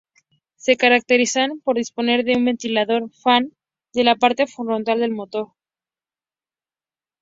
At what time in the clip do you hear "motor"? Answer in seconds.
5.11-5.51